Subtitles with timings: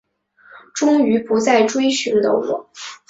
[0.73, 2.71] 终于不再追寻的我